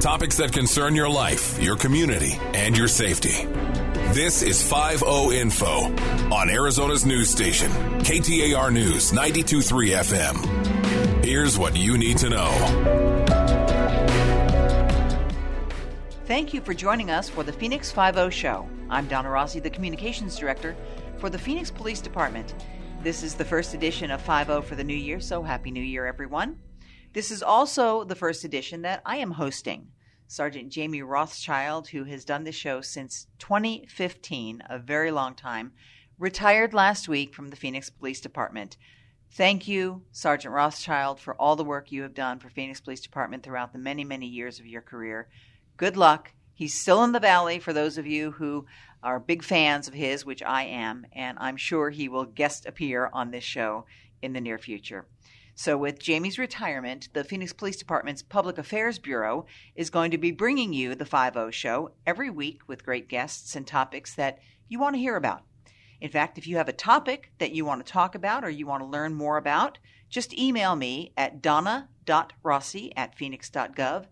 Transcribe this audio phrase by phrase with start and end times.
[0.00, 3.46] Topics that concern your life, your community, and your safety.
[4.12, 5.92] This is 5 Info
[6.32, 7.68] on Arizona's news station,
[8.02, 11.24] KTAR News 923 FM.
[11.24, 12.48] Here's what you need to know.
[16.26, 18.68] Thank you for joining us for the Phoenix 5 Show.
[18.88, 20.76] I'm Donna Rossi, the Communications Director
[21.18, 22.54] for the Phoenix Police Department.
[23.02, 26.06] This is the first edition of 5 for the new year, so Happy New Year,
[26.06, 26.56] everyone.
[27.14, 29.88] This is also the first edition that I am hosting.
[30.26, 35.72] Sergeant Jamie Rothschild, who has done this show since 2015, a very long time,
[36.18, 38.76] retired last week from the Phoenix Police Department.
[39.30, 43.42] Thank you, Sergeant Rothschild, for all the work you have done for Phoenix Police Department
[43.42, 45.28] throughout the many, many years of your career.
[45.78, 46.32] Good luck.
[46.52, 48.66] He's still in the valley for those of you who
[49.02, 53.08] are big fans of his, which I am, and I'm sure he will guest appear
[53.14, 53.86] on this show
[54.20, 55.06] in the near future.
[55.60, 59.44] So, with Jamie's retirement, the Phoenix Police Department's Public Affairs Bureau
[59.74, 63.66] is going to be bringing you the 5 show every week with great guests and
[63.66, 64.38] topics that
[64.68, 65.42] you want to hear about.
[66.00, 68.68] In fact, if you have a topic that you want to talk about or you
[68.68, 74.06] want to learn more about, just email me at donna.rossi at phoenix.gov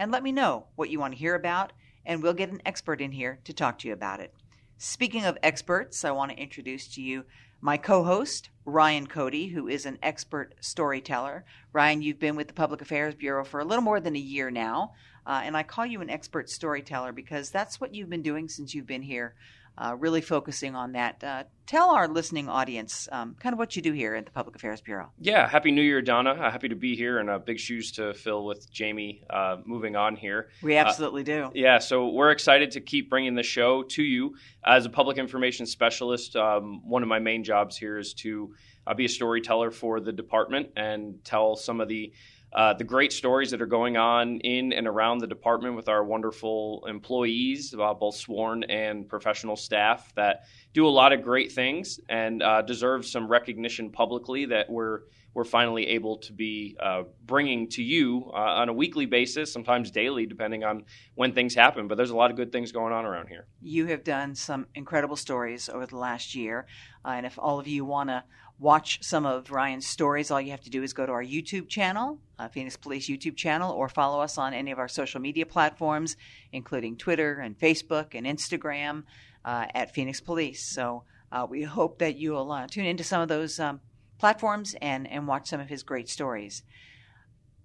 [0.00, 1.72] and let me know what you want to hear about,
[2.04, 4.34] and we'll get an expert in here to talk to you about it.
[4.80, 7.24] Speaking of experts, I want to introduce to you
[7.60, 11.44] my co host, Ryan Cody, who is an expert storyteller.
[11.72, 14.52] Ryan, you've been with the Public Affairs Bureau for a little more than a year
[14.52, 14.92] now,
[15.26, 18.72] uh, and I call you an expert storyteller because that's what you've been doing since
[18.72, 19.34] you've been here
[19.78, 21.22] uh, really focusing on that.
[21.22, 24.56] Uh, tell our listening audience um, kind of what you do here at the Public
[24.56, 25.10] Affairs Bureau.
[25.18, 26.30] Yeah, happy New Year, Donna.
[26.30, 29.94] Uh, happy to be here and uh, big shoes to fill with Jamie uh, moving
[29.94, 30.48] on here.
[30.62, 31.50] We absolutely do.
[31.54, 34.34] Yeah, so we're excited to keep bringing the show to you.
[34.64, 38.54] As a public information specialist, um, one of my main jobs here is to
[38.96, 42.12] be a storyteller for the department and tell some of the
[42.52, 46.02] uh, the great stories that are going on in and around the department with our
[46.02, 52.00] wonderful employees, uh, both sworn and professional staff, that do a lot of great things
[52.08, 55.00] and uh, deserve some recognition publicly that we're
[55.34, 59.90] we're finally able to be uh, bringing to you uh, on a weekly basis, sometimes
[59.90, 61.86] daily, depending on when things happen.
[61.86, 63.46] But there's a lot of good things going on around here.
[63.60, 66.66] You have done some incredible stories over the last year,
[67.04, 68.24] uh, and if all of you want to
[68.58, 71.68] watch some of Ryan's stories, all you have to do is go to our YouTube
[71.68, 75.46] channel, uh, Phoenix Police YouTube channel, or follow us on any of our social media
[75.46, 76.16] platforms,
[76.52, 79.04] including Twitter and Facebook and Instagram
[79.44, 80.64] uh, at Phoenix Police.
[80.64, 83.80] So uh, we hope that you will uh, tune into some of those um,
[84.18, 86.62] platforms and, and watch some of his great stories.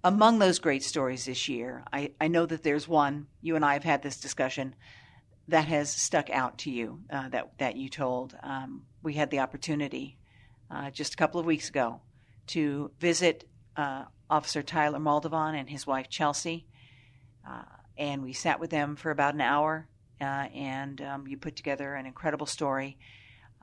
[0.03, 3.73] Among those great stories this year, I, I know that there's one, you and I
[3.73, 4.75] have had this discussion,
[5.47, 8.35] that has stuck out to you uh, that, that you told.
[8.43, 10.17] Um, we had the opportunity
[10.73, 12.01] uh, just a couple of weeks ago
[12.47, 13.47] to visit
[13.77, 16.65] uh, Officer Tyler Moldovan and his wife Chelsea.
[17.47, 17.63] Uh,
[17.97, 19.87] and we sat with them for about an hour,
[20.19, 22.97] uh, and um, you put together an incredible story.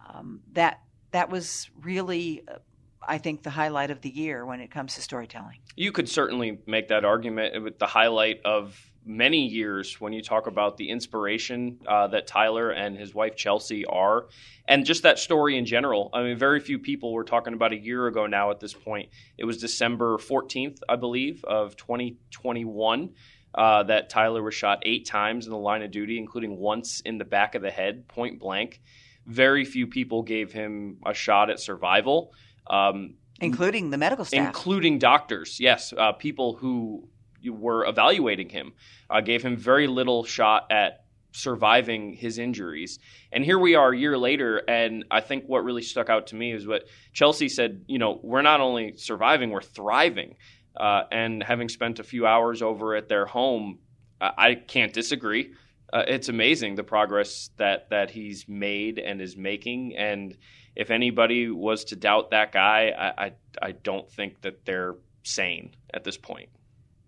[0.08, 2.58] Um, that that was really, uh,
[3.06, 5.58] I think, the highlight of the year when it comes to storytelling.
[5.74, 10.46] You could certainly make that argument with the highlight of many years when you talk
[10.46, 14.26] about the inspiration uh, that Tyler and his wife Chelsea are,
[14.68, 16.10] and just that story in general.
[16.12, 19.08] I mean, very few people were talking about a year ago now at this point.
[19.38, 23.10] It was December 14th, I believe, of 2021.
[23.52, 27.18] Uh, that Tyler was shot eight times in the line of duty, including once in
[27.18, 28.80] the back of the head, point blank.
[29.26, 32.32] Very few people gave him a shot at survival.
[32.68, 34.46] Um, including the medical staff.
[34.46, 35.92] Including doctors, yes.
[35.96, 37.08] Uh, people who
[37.48, 38.72] were evaluating him
[39.08, 42.98] uh, gave him very little shot at surviving his injuries.
[43.32, 46.36] And here we are a year later, and I think what really stuck out to
[46.36, 47.84] me is what Chelsea said.
[47.86, 50.36] You know, we're not only surviving, we're thriving.
[50.76, 53.80] Uh, and having spent a few hours over at their home,
[54.20, 55.52] I, I can't disagree.
[55.92, 59.96] Uh, it's amazing the progress that that he's made and is making.
[59.96, 60.36] And
[60.76, 65.74] if anybody was to doubt that guy, I, I, I don't think that they're sane
[65.92, 66.48] at this point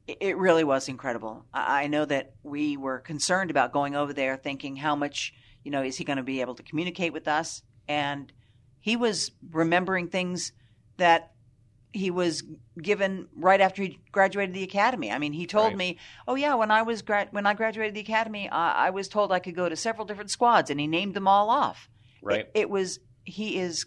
[0.06, 1.44] it really was incredible.
[1.54, 5.32] I know that we were concerned about going over there, thinking how much,
[5.62, 7.62] you know, is he going to be able to communicate with us?
[7.88, 8.32] And
[8.80, 10.52] he was remembering things
[10.96, 11.32] that
[11.92, 12.42] he was
[12.80, 15.10] given right after he graduated the academy.
[15.10, 15.76] I mean, he told right.
[15.76, 19.08] me, "Oh yeah, when I was gra- when I graduated the academy, I-, I was
[19.08, 21.88] told I could go to several different squads," and he named them all off.
[22.22, 22.40] Right.
[22.40, 23.86] It, it was he is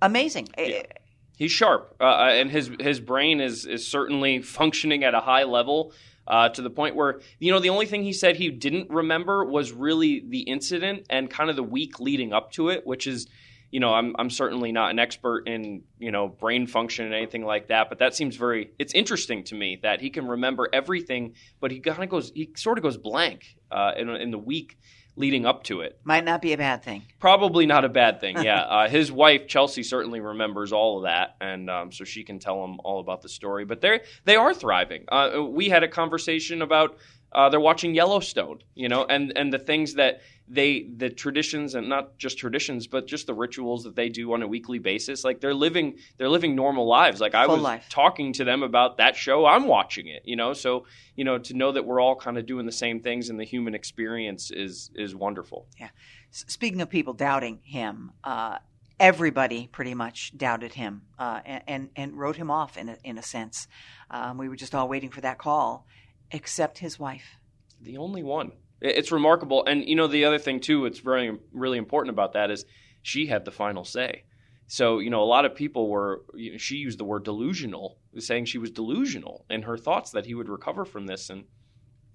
[0.00, 0.48] amazing.
[0.56, 0.64] Yeah.
[0.64, 0.98] It,
[1.38, 5.44] he's sharp, uh, uh, and his his brain is is certainly functioning at a high
[5.44, 5.92] level.
[6.26, 9.42] Uh, to the point where you know the only thing he said he didn't remember
[9.42, 13.28] was really the incident and kind of the week leading up to it, which is
[13.70, 17.44] you know, I'm I'm certainly not an expert in you know brain function and anything
[17.44, 18.70] like that, but that seems very.
[18.78, 22.50] It's interesting to me that he can remember everything, but he kind of goes, he
[22.56, 24.78] sort of goes blank uh, in in the week
[25.18, 25.98] leading up to it.
[26.04, 27.02] Might not be a bad thing.
[27.18, 28.38] Probably not a bad thing.
[28.48, 32.38] Yeah, uh, his wife Chelsea certainly remembers all of that, and um, so she can
[32.38, 33.64] tell him all about the story.
[33.64, 35.04] But they they are thriving.
[35.08, 36.96] Uh, we had a conversation about
[37.32, 40.20] uh, they're watching Yellowstone, you know, and and the things that
[40.50, 44.42] they the traditions and not just traditions but just the rituals that they do on
[44.42, 47.20] a weekly basis like they're living they're living normal lives.
[47.20, 47.86] Like i Full was life.
[47.90, 49.44] talking to them about that show.
[49.44, 50.54] I'm watching it you know?
[50.54, 50.86] So
[51.16, 53.44] you know to know that we're all kind of doing the same things and the
[53.44, 55.66] human experience is is wonderful.
[55.78, 58.56] S- Speaking of people doubting him, uh,
[58.98, 63.18] everybody pretty much doubted him uh, and, and and wrote him off in a, in
[63.18, 63.68] a sense.
[64.10, 65.86] Um, we were just all waiting for that call,
[66.30, 67.36] except his wife.
[67.80, 68.52] the only one.
[68.80, 69.64] It's remarkable.
[69.66, 72.64] And you know the other thing too it's very really important about that is
[73.02, 74.24] she had the final say.
[74.66, 77.98] So you know a lot of people were you know, she used the word delusional
[78.18, 81.30] saying she was delusional in her thoughts that he would recover from this.
[81.30, 81.44] And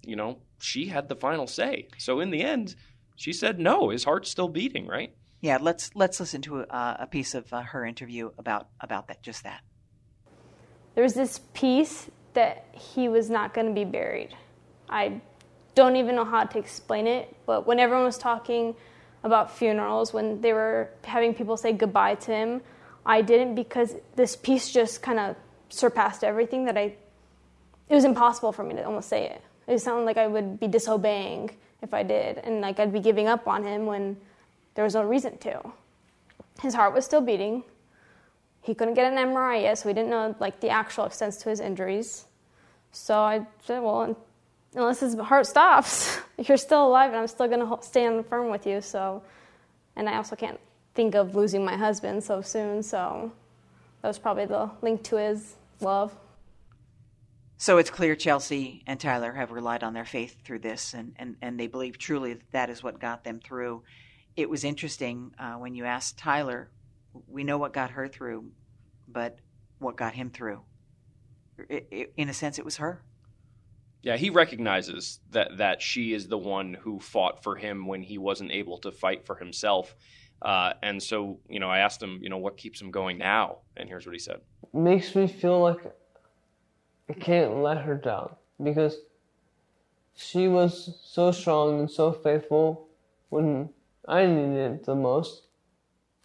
[0.03, 1.87] you know she had the final say.
[1.97, 2.75] So in the end
[3.15, 5.13] she said no his heart's still beating right?
[5.41, 9.21] Yeah, let's let's listen to a, a piece of uh, her interview about about that
[9.21, 9.61] just that.
[10.95, 14.35] there was this piece that he was not going to be buried.
[14.89, 15.21] I
[15.75, 18.75] don't even know how to explain it, but when everyone was talking
[19.23, 22.61] about funerals, when they were having people say goodbye to him,
[23.05, 25.35] I didn't because this piece just kind of
[25.69, 26.95] surpassed everything that I.
[27.89, 29.41] It was impossible for me to almost say it.
[29.67, 31.51] It sounded like I would be disobeying
[31.81, 34.17] if I did, and like I'd be giving up on him when
[34.75, 35.61] there was no reason to.
[36.61, 37.63] His heart was still beating
[38.63, 41.49] he couldn't get an MRI yet, so we didn't know like the actual extent to
[41.49, 42.25] his injuries.
[42.93, 44.15] So I said, well,
[44.73, 48.79] unless his heart stops, you're still alive, and I'm still gonna stand firm with you.
[48.79, 49.21] So,
[49.97, 50.59] and I also can't
[50.95, 52.83] think of losing my husband so soon.
[52.83, 53.33] So
[54.01, 56.15] that was probably the link to his love.
[57.57, 61.35] So it's clear Chelsea and Tyler have relied on their faith through this, and, and,
[61.41, 63.83] and they believe truly that that is what got them through.
[64.35, 66.69] It was interesting uh, when you asked Tyler,
[67.27, 68.51] we know what got her through,
[69.07, 69.37] but
[69.79, 70.61] what got him through?
[71.69, 73.03] I i in a sense, it was her.
[74.01, 78.17] yeah he recognizes that that she is the one who fought for him when he
[78.17, 79.95] wasn't able to fight for himself
[80.41, 83.59] uh, and so you know i asked him you know what keeps him going now
[83.77, 84.39] and here's what he said
[84.73, 85.79] makes me feel like
[87.09, 88.97] I can't let her down because
[90.15, 92.87] she was so strong and so faithful
[93.29, 93.69] when
[94.07, 95.43] I needed it the most.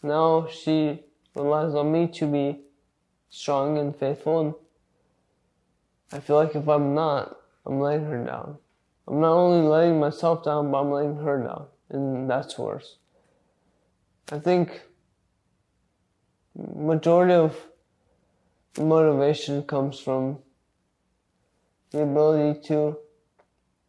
[0.02, 1.00] Now she
[1.34, 2.60] relies on me to be
[3.30, 4.54] strong and faithful, and
[6.12, 7.36] I feel like if I'm not,
[7.66, 8.58] I'm letting her down.
[9.06, 12.96] I'm not only letting myself down, but I'm letting her down, and that's worse.
[14.30, 14.82] I think
[16.54, 17.56] majority of
[18.78, 20.38] motivation comes from
[21.90, 22.98] the ability to,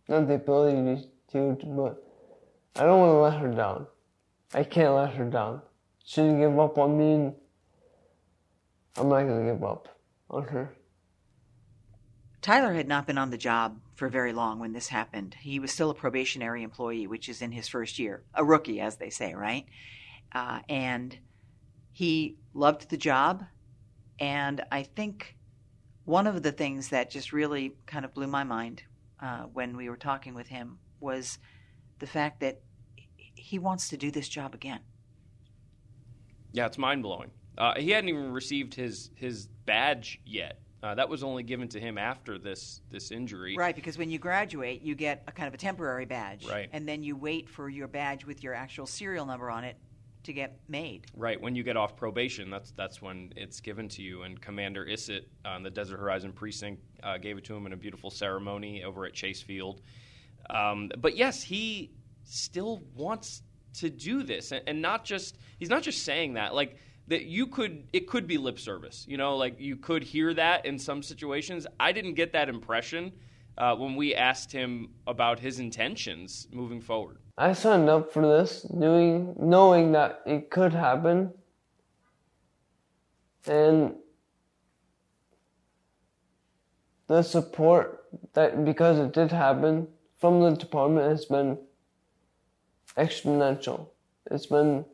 [0.08, 2.04] not the ability to, but
[2.76, 3.88] I don't want to let her down.
[4.54, 5.62] I can't let her down.
[6.10, 7.36] She didn't give up on me, and
[8.98, 9.96] I'm not going to give up
[10.28, 10.72] on her.
[12.42, 15.36] Tyler had not been on the job for very long when this happened.
[15.40, 18.96] He was still a probationary employee, which is in his first year, a rookie, as
[18.96, 19.68] they say, right?
[20.32, 21.16] Uh, and
[21.92, 23.46] he loved the job.
[24.20, 25.38] And I think
[26.06, 28.82] one of the things that just really kind of blew my mind
[29.22, 31.38] uh, when we were talking with him was
[32.00, 32.62] the fact that
[33.36, 34.80] he wants to do this job again.
[36.51, 37.32] Yeah, it's mind blowing.
[37.58, 40.60] Uh, he hadn't even received his his badge yet.
[40.82, 43.56] Uh, that was only given to him after this this injury.
[43.58, 46.48] Right, because when you graduate, you get a kind of a temporary badge.
[46.48, 46.70] Right.
[46.72, 49.77] And then you wait for your badge with your actual serial number on it
[50.24, 51.08] to get made.
[51.13, 54.24] Right when you get off probation, that's that's when it's given to you.
[54.24, 57.77] And Commander Issett on the Desert Horizon precinct uh, gave it to him in a
[57.77, 59.82] beautiful ceremony over at Chase Field.
[60.50, 61.91] Um, but yes, he
[62.24, 63.44] still wants
[63.76, 66.54] to do this, and, and not just he's not just saying that.
[66.54, 69.06] Like that, you could it could be lip service.
[69.08, 71.68] You know, like you could hear that in some situations.
[71.80, 73.12] I didn't get that impression
[73.58, 77.18] uh, when we asked him about his intentions moving forward.
[77.38, 81.32] I signed up for this, doing knowing that it could happen,
[83.48, 83.96] and
[87.08, 91.58] the support that because it did happen from the department has been
[93.00, 93.88] exponential.
[94.29, 94.86] It's been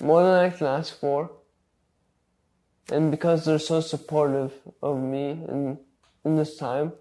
[0.00, 1.30] more than I can ask for,
[2.90, 5.78] and because they're so supportive of me in
[6.24, 6.92] in this time,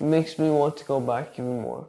[0.00, 1.88] it makes me want to go back even more.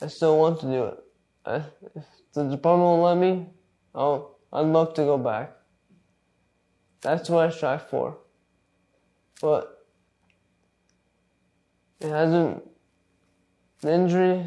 [0.00, 0.98] I still want to do it.
[1.44, 1.56] I,
[1.96, 3.46] if the department will let me,
[3.94, 5.52] Oh, I'd love to go back.
[7.02, 8.18] That's what I strive for.
[9.40, 9.86] But
[12.00, 12.62] it hasn't,
[13.80, 14.46] the injury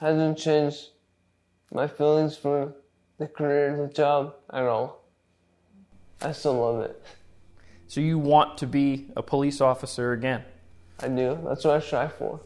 [0.00, 0.88] hasn't changed
[1.72, 2.72] my feelings for
[3.18, 5.04] the career, the job at all.
[6.22, 7.02] I still love it.
[7.86, 10.42] So you want to be a police officer again?
[11.00, 11.38] I do.
[11.46, 12.40] That's what I strive for.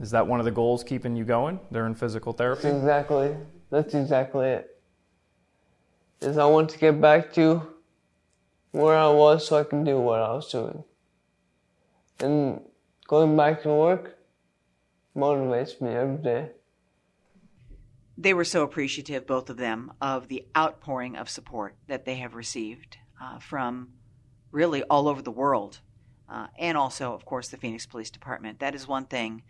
[0.00, 2.62] Is that one of the goals keeping you going during physical therapy?
[2.62, 3.36] That's exactly.
[3.70, 4.80] That's exactly it.
[6.20, 7.62] Is I want to get back to
[8.72, 10.82] where I was so I can do what I was doing.
[12.18, 12.60] And
[13.06, 14.16] going back to work
[15.16, 16.50] motivates me every day.
[18.16, 22.34] They were so appreciative, both of them, of the outpouring of support that they have
[22.34, 23.94] received uh, from
[24.52, 25.80] really all over the world,
[26.28, 28.60] uh, and also, of course, the Phoenix Police Department.
[28.60, 29.42] That is one thing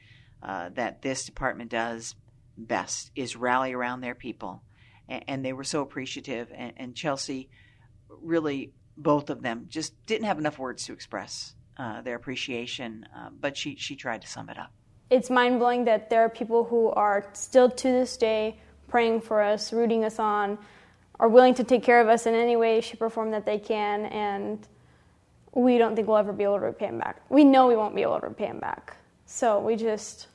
[0.43, 2.15] uh, that this department does
[2.57, 4.63] best is rally around their people,
[5.09, 6.53] and, and they were so appreciative.
[6.55, 7.51] And, and, Chelsea,
[8.09, 13.31] really, both of them just didn't have enough words to express uh, their appreciation, uh,
[13.39, 14.73] but she she tried to sum it up
[15.11, 19.43] it's mind blowing that there are people who are still to this day praying for
[19.43, 20.59] us, rooting us on,
[21.19, 23.59] are willing to take care of us in any way, shape, or form that they
[23.59, 24.67] can, and
[25.53, 27.21] we don't think we'll ever be able to repay them back.
[27.29, 28.97] We know we won't be able to repay them back.
[29.27, 30.29] So we just.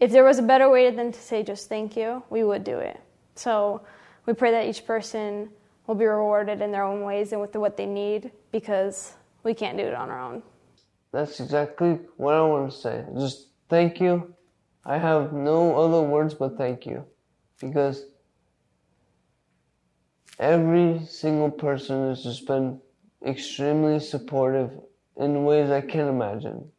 [0.00, 2.78] If there was a better way than to say just thank you, we would do
[2.78, 2.98] it.
[3.34, 3.82] So
[4.24, 5.50] we pray that each person
[5.86, 9.76] will be rewarded in their own ways and with what they need because we can't
[9.76, 10.42] do it on our own.
[11.12, 13.04] That's exactly what I want to say.
[13.18, 14.34] Just thank you.
[14.84, 17.04] I have no other words but thank you.
[17.60, 18.04] Because
[20.38, 22.80] every single person has just been
[23.26, 24.70] extremely supportive
[25.16, 26.70] in ways I can't imagine.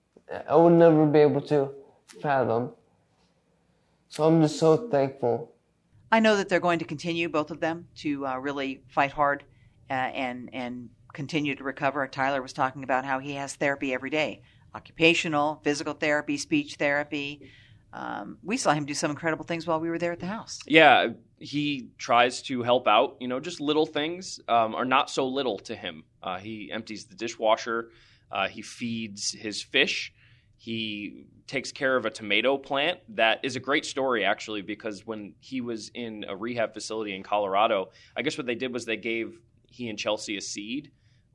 [0.48, 1.70] I would never be able to
[2.22, 2.72] fathom.
[4.10, 5.52] So I'm just so thankful.
[6.12, 9.44] I know that they're going to continue, both of them, to uh, really fight hard
[9.90, 12.08] uh, and and continue to recover.
[12.08, 14.42] Tyler was talking about how he has therapy every day
[14.74, 17.52] occupational, physical therapy, speech therapy.
[17.94, 20.60] Um, we saw him do some incredible things while we were there at the house.
[20.66, 23.18] Yeah, he tries to help out.
[23.20, 26.06] You know, just little things um, are not so little to him.
[26.24, 27.90] Uh, he empties the dishwasher.
[28.32, 30.14] Uh, he feeds his fish.
[30.56, 33.00] He takes care of a tomato plant.
[33.10, 37.24] That is a great story, actually, because when he was in a rehab facility in
[37.24, 39.38] Colorado, I guess what they did was they gave
[39.68, 40.92] he and Chelsea a seed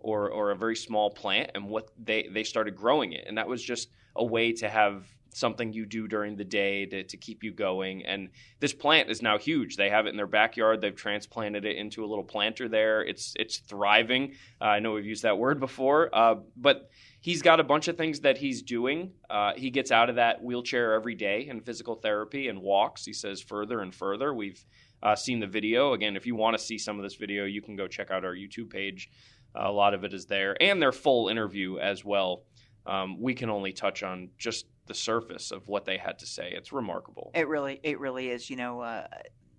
[0.07, 3.25] or or a very small plant and what they they started growing it.
[3.27, 7.03] And that was just a way to have something you do during the day to,
[7.05, 8.03] to keep you going.
[8.07, 9.77] And this plant is now huge.
[9.77, 10.81] They have it in their backyard.
[10.81, 13.03] They've transplanted it into a little planter there.
[13.03, 14.35] It's it's thriving.
[14.61, 16.89] Uh, i know we've used that word before uh, but
[17.21, 19.11] he's got a bunch of things that he's doing.
[19.29, 23.05] Uh, he gets out of that wheelchair every day in physical therapy and walks.
[23.05, 24.33] He says further and further.
[24.33, 24.65] We've
[25.03, 25.93] uh, seen the video.
[25.93, 28.25] Again if you want to see some of this video you can go check out
[28.25, 29.11] our youtube page
[29.57, 32.45] a lot of it is there, and their full interview as well.
[32.87, 36.53] Um, we can only touch on just the surface of what they had to say.
[36.55, 37.33] It's remarkable.
[37.35, 38.49] It really, it really is.
[38.49, 39.07] You know, uh,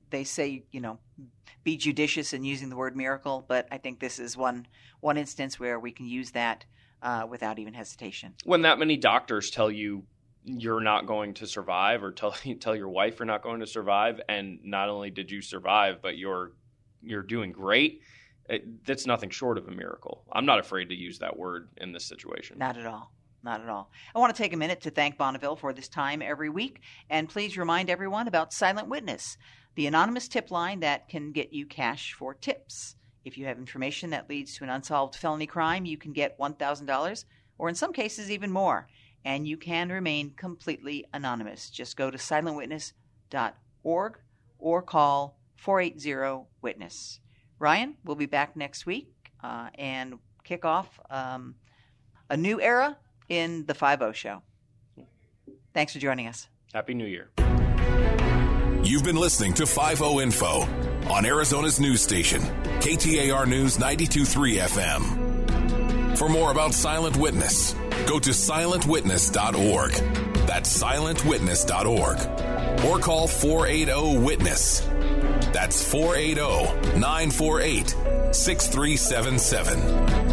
[0.10, 1.00] they say, you know,
[1.64, 4.68] be judicious in using the word miracle, but I think this is one
[5.02, 6.66] one instance where we can use that
[7.02, 8.34] uh, without even hesitation.
[8.46, 10.04] When that many doctors tell you
[10.44, 14.22] you're not going to survive, or tell tell your wife you're not going to survive,
[14.30, 16.54] and not only did you survive, but you're
[17.04, 18.02] you're doing great
[18.50, 20.24] it, that's nothing short of a miracle.
[20.32, 22.58] I'm not afraid to use that word in this situation.
[22.58, 23.12] Not at all.
[23.44, 23.92] Not at all.
[24.16, 27.30] I want to take a minute to thank Bonneville for this time every week, and
[27.30, 29.38] please remind everyone about Silent Witness,
[29.76, 32.96] the anonymous tip line that can get you cash for tips.
[33.24, 37.26] If you have information that leads to an unsolved felony crime, you can get $1,000,
[37.58, 38.88] or in some cases, even more.
[39.26, 41.70] And you can remain completely anonymous.
[41.70, 44.20] Just go to silentwitness.org
[44.60, 47.20] or call 480 Witness.
[47.60, 49.10] Ryan, we'll be back next week
[49.44, 51.56] uh, and kick off um,
[52.30, 52.98] a new era
[53.30, 54.42] in the 5 Show.
[55.74, 56.48] Thanks for joining us.
[56.74, 57.30] Happy New Year.
[58.84, 60.62] You've been listening to 5 Info
[61.10, 62.42] on Arizona's news station,
[62.80, 66.18] KTAR News 923 FM.
[66.18, 67.74] For more about Silent Witness,
[68.06, 69.92] go to silentwitness.org.
[70.48, 72.86] That's silentwitness.org.
[72.86, 74.88] Or call 480 Witness.
[75.58, 77.90] That's 480 948
[78.32, 80.27] 6377.